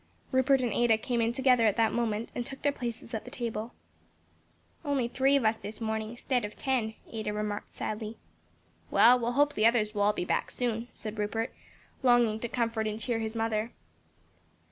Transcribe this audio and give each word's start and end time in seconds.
Rupert 0.31 0.61
and 0.61 0.73
Ada 0.73 0.97
came 0.97 1.21
in 1.21 1.31
together 1.31 1.67
at 1.67 1.77
that 1.77 1.93
moment 1.93 2.31
and 2.33 2.43
took 2.43 2.63
their 2.63 2.71
places 2.71 3.13
at 3.13 3.23
the 3.23 3.29
table. 3.29 3.75
"Only 4.83 5.07
three 5.07 5.35
of 5.35 5.45
us 5.45 5.57
this 5.57 5.79
morning, 5.79 6.17
'stead 6.17 6.43
of 6.43 6.57
ten," 6.57 6.95
Ada 7.11 7.31
remarked 7.31 7.71
sadly. 7.71 8.17
"Well, 8.89 9.19
we'll 9.19 9.33
hope 9.33 9.53
the 9.53 9.67
others 9.67 9.93
will 9.93 10.01
all 10.01 10.11
be 10.13 10.25
back 10.25 10.49
soon;" 10.49 10.87
said 10.91 11.19
Rupert, 11.19 11.53
longing 12.01 12.39
to 12.39 12.47
comfort 12.47 12.87
and 12.87 12.99
cheer 12.99 13.19
his 13.19 13.35
mother. 13.35 13.73